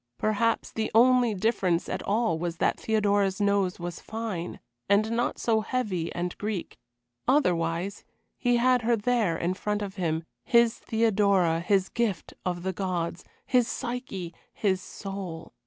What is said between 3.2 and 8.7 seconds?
nose was fine, and not so heavy and Greek; otherwise he